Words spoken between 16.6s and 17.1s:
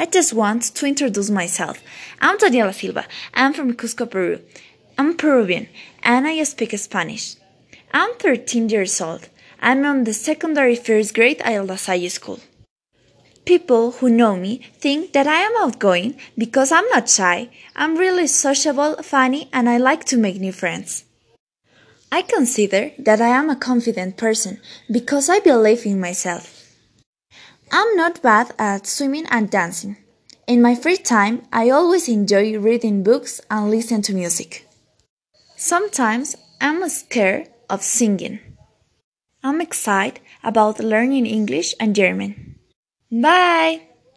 I'm not